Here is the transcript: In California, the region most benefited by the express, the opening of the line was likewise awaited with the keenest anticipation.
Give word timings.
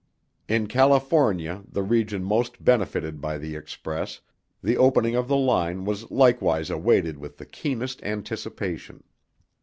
In 0.47 0.65
California, 0.65 1.61
the 1.71 1.83
region 1.83 2.23
most 2.23 2.65
benefited 2.65 3.21
by 3.21 3.37
the 3.37 3.55
express, 3.55 4.19
the 4.63 4.75
opening 4.75 5.15
of 5.15 5.27
the 5.27 5.37
line 5.37 5.85
was 5.85 6.09
likewise 6.09 6.71
awaited 6.71 7.19
with 7.19 7.37
the 7.37 7.45
keenest 7.45 8.01
anticipation. 8.01 9.03